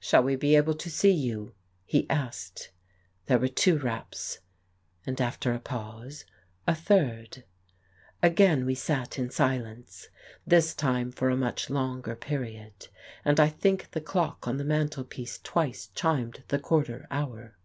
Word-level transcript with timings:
"Shall 0.00 0.24
we 0.24 0.34
be 0.34 0.56
able 0.56 0.74
to 0.74 0.90
see 0.90 1.12
you?" 1.12 1.54
he 1.84 2.10
asked. 2.10 2.72
There 3.26 3.38
were 3.38 3.46
two 3.46 3.78
raps, 3.78 4.40
and, 5.06 5.20
after 5.20 5.52
a 5.54 5.60
pause, 5.60 6.24
a 6.66 6.74
third. 6.74 7.44
Again 8.24 8.66
we 8.66 8.74
sat 8.74 9.20
in 9.20 9.30
silence, 9.30 10.08
this 10.44 10.74
time 10.74 11.12
for 11.12 11.30
a 11.30 11.36
much 11.36 11.70
longer 11.70 12.16
period, 12.16 12.88
and 13.24 13.38
I 13.38 13.50
think 13.50 13.92
the 13.92 14.00
clock 14.00 14.48
on 14.48 14.56
the 14.56 14.64
mantel 14.64 15.04
piece 15.04 15.38
twice 15.38 15.90
chimed 15.94 16.42
the 16.48 16.58
quarter 16.58 17.06
hour. 17.08 17.56